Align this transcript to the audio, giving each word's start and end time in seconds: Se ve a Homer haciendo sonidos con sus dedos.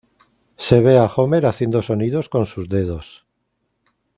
Se 0.65 0.81
ve 0.81 0.97
a 0.97 1.05
Homer 1.05 1.45
haciendo 1.45 1.83
sonidos 1.83 2.27
con 2.27 2.47
sus 2.47 2.67
dedos. 2.69 3.27